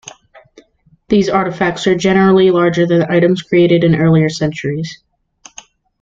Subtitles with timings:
[1.09, 4.99] These artifacts are generally larger than items created in earlier centuries.